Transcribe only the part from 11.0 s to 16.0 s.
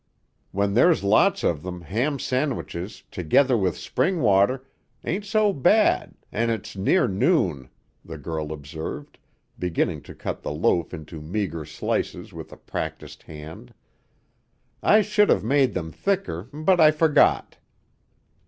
meager slices with a practised hand. "I should've made them